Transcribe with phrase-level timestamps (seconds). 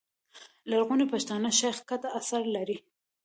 [0.69, 2.77] لرغوني پښتانه، شېخ کټه اثر دﺉ.